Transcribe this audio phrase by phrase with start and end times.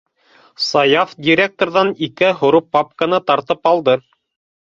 [0.67, 3.95] -Саяф директорҙан ике һоро папканы тартып алды.